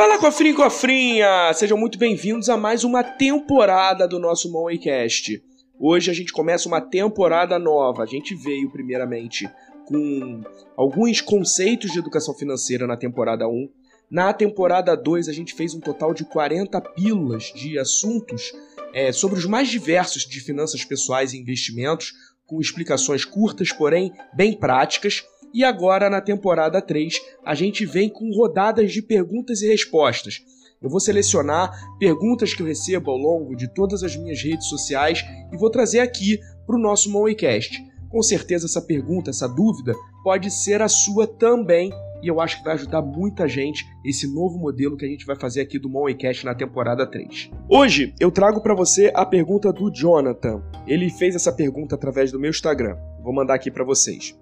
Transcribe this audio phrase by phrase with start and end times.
[0.00, 1.52] Fala cofrinho e cofrinha!
[1.52, 5.44] Sejam muito bem-vindos a mais uma temporada do nosso Moneycast.
[5.78, 8.02] Hoje a gente começa uma temporada nova.
[8.02, 9.46] A gente veio primeiramente
[9.84, 10.40] com
[10.74, 13.68] alguns conceitos de educação financeira na temporada 1.
[14.10, 18.54] Na temporada 2 a gente fez um total de 40 pílulas de assuntos
[18.94, 22.14] é, sobre os mais diversos de finanças pessoais e investimentos,
[22.46, 25.22] com explicações curtas, porém bem práticas.
[25.52, 30.44] E agora, na temporada 3, a gente vem com rodadas de perguntas e respostas.
[30.80, 35.24] Eu vou selecionar perguntas que eu recebo ao longo de todas as minhas redes sociais
[35.52, 37.84] e vou trazer aqui para o nosso Mowaycast.
[38.08, 41.92] Com certeza essa pergunta, essa dúvida, pode ser a sua também
[42.22, 45.36] e eu acho que vai ajudar muita gente esse novo modelo que a gente vai
[45.36, 47.50] fazer aqui do Mowaycast na temporada 3.
[47.68, 50.62] Hoje eu trago para você a pergunta do Jonathan.
[50.86, 52.96] Ele fez essa pergunta através do meu Instagram.
[53.22, 54.34] Vou mandar aqui para vocês.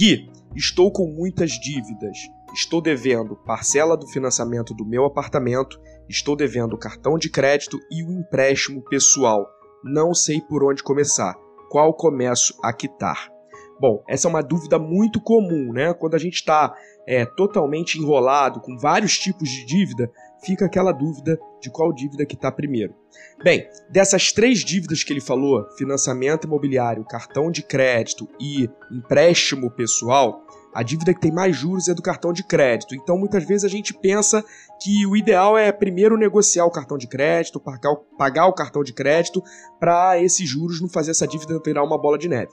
[0.00, 2.16] Gui, estou com muitas dívidas.
[2.54, 8.10] Estou devendo parcela do financiamento do meu apartamento, estou devendo cartão de crédito e o
[8.10, 9.46] empréstimo pessoal.
[9.84, 11.36] Não sei por onde começar.
[11.68, 13.28] Qual começo a quitar?
[13.78, 15.92] Bom, essa é uma dúvida muito comum, né?
[15.92, 16.74] Quando a gente está
[17.06, 20.10] é, totalmente enrolado com vários tipos de dívida,
[20.42, 22.94] fica aquela dúvida de qual dívida que está primeiro.
[23.42, 30.44] Bem, dessas três dívidas que ele falou, financiamento imobiliário, cartão de crédito e empréstimo pessoal,
[30.72, 32.94] a dívida que tem mais juros é do cartão de crédito.
[32.94, 34.44] Então, muitas vezes a gente pensa
[34.80, 37.60] que o ideal é primeiro negociar o cartão de crédito,
[38.18, 39.42] pagar o, cartão de crédito,
[39.78, 42.52] para esses juros não fazer essa dívida virar uma bola de neve.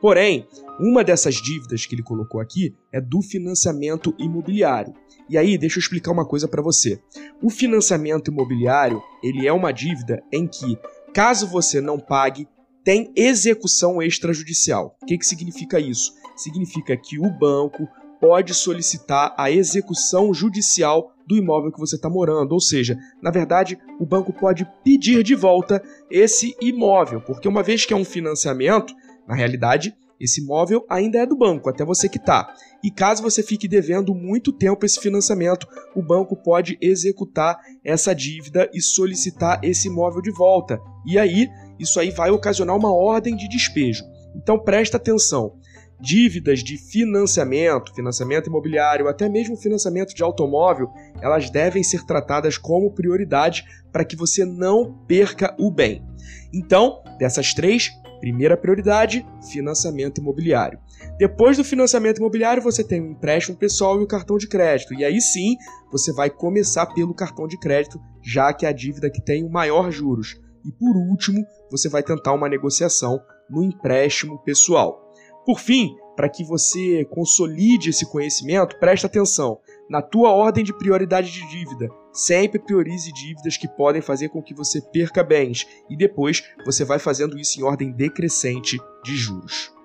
[0.00, 0.46] Porém,
[0.78, 4.94] uma dessas dívidas que ele colocou aqui é do financiamento imobiliário.
[5.28, 7.00] E aí, deixa eu explicar uma coisa para você.
[7.42, 10.78] O financiamento imobiliário, ele é uma dívida em que,
[11.12, 12.46] caso você não pague,
[12.84, 14.96] tem execução extrajudicial.
[15.02, 16.12] O que, que significa isso?
[16.36, 17.88] Significa que o banco
[18.20, 22.52] pode solicitar a execução judicial do imóvel que você está morando.
[22.52, 27.84] Ou seja, na verdade, o banco pode pedir de volta esse imóvel, porque uma vez
[27.84, 28.94] que é um financiamento,
[29.26, 32.54] na realidade, esse imóvel ainda é do banco, até você quitar.
[32.82, 38.70] E caso você fique devendo muito tempo esse financiamento, o banco pode executar essa dívida
[38.72, 40.80] e solicitar esse imóvel de volta.
[41.06, 44.04] E aí, isso aí vai ocasionar uma ordem de despejo.
[44.34, 45.54] Então presta atenção.
[46.00, 50.90] Dívidas de financiamento, financiamento imobiliário, até mesmo financiamento de automóvel,
[51.20, 56.04] elas devem ser tratadas como prioridade para que você não perca o bem.
[56.52, 57.90] Então, dessas três,
[58.20, 60.78] Primeira prioridade: financiamento imobiliário.
[61.18, 64.94] Depois do financiamento imobiliário, você tem o empréstimo pessoal e o cartão de crédito.
[64.94, 65.56] E aí sim,
[65.90, 69.50] você vai começar pelo cartão de crédito, já que é a dívida que tem o
[69.50, 70.40] maior juros.
[70.64, 75.05] E por último, você vai tentar uma negociação no empréstimo pessoal.
[75.46, 79.60] Por fim, para que você consolide esse conhecimento, presta atenção.
[79.88, 84.52] Na tua ordem de prioridade de dívida, sempre priorize dívidas que podem fazer com que
[84.52, 89.75] você perca bens e depois você vai fazendo isso em ordem decrescente de juros.